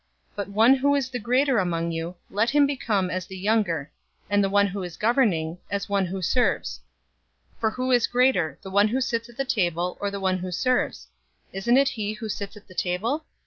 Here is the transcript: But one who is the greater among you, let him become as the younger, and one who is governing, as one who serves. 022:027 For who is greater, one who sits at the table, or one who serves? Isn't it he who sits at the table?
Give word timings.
But 0.35 0.47
one 0.47 0.73
who 0.77 0.95
is 0.95 1.09
the 1.11 1.19
greater 1.19 1.59
among 1.59 1.91
you, 1.91 2.15
let 2.31 2.49
him 2.49 2.65
become 2.65 3.11
as 3.11 3.27
the 3.27 3.37
younger, 3.37 3.91
and 4.31 4.51
one 4.51 4.65
who 4.65 4.81
is 4.81 4.97
governing, 4.97 5.59
as 5.69 5.89
one 5.89 6.07
who 6.07 6.23
serves. 6.23 6.79
022:027 7.59 7.59
For 7.59 7.69
who 7.69 7.91
is 7.91 8.07
greater, 8.07 8.57
one 8.63 8.87
who 8.87 8.99
sits 8.99 9.29
at 9.29 9.37
the 9.37 9.45
table, 9.45 9.99
or 10.01 10.09
one 10.19 10.39
who 10.39 10.49
serves? 10.49 11.05
Isn't 11.53 11.77
it 11.77 11.89
he 11.89 12.13
who 12.13 12.29
sits 12.29 12.57
at 12.57 12.67
the 12.67 12.73
table? 12.73 13.25